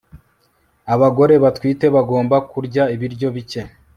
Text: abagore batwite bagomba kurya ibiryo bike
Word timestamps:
abagore 0.93 1.33
batwite 1.43 1.85
bagomba 1.95 2.37
kurya 2.51 2.83
ibiryo 2.95 3.27
bike 3.35 3.61